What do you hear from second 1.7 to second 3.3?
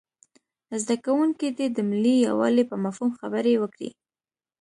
د ملي یووالي په مفهوم